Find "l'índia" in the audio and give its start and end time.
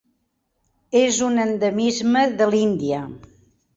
2.55-3.03